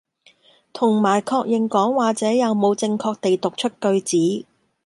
[0.73, 4.47] 同埋確認講話者有冇正確地讀出句子